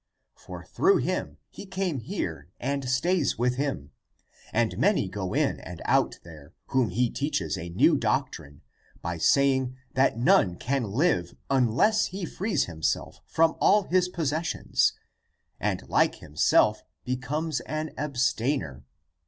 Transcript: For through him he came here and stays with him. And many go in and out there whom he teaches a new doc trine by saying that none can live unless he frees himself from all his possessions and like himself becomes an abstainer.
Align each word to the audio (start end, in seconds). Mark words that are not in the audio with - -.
For 0.33 0.65
through 0.65 0.97
him 0.97 1.37
he 1.51 1.67
came 1.67 1.99
here 1.99 2.49
and 2.59 2.89
stays 2.89 3.37
with 3.37 3.57
him. 3.57 3.91
And 4.51 4.79
many 4.79 5.07
go 5.07 5.35
in 5.35 5.59
and 5.59 5.79
out 5.85 6.17
there 6.23 6.55
whom 6.69 6.89
he 6.89 7.11
teaches 7.11 7.55
a 7.55 7.69
new 7.69 7.95
doc 7.97 8.31
trine 8.31 8.61
by 9.03 9.19
saying 9.19 9.77
that 9.93 10.17
none 10.17 10.55
can 10.55 10.85
live 10.85 11.35
unless 11.51 12.07
he 12.07 12.25
frees 12.25 12.65
himself 12.65 13.21
from 13.27 13.55
all 13.61 13.83
his 13.83 14.09
possessions 14.09 14.93
and 15.59 15.87
like 15.87 16.15
himself 16.15 16.81
becomes 17.05 17.59
an 17.59 17.91
abstainer. 17.95 18.83